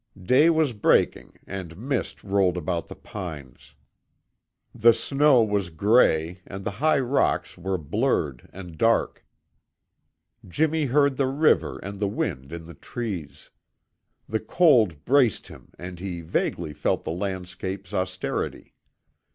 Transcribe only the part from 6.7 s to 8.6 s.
high rocks were blurred